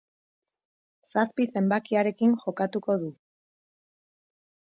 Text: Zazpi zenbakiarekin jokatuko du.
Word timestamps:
Zazpi 1.09 1.45
zenbakiarekin 1.57 2.33
jokatuko 2.45 2.95
du. 3.03 3.13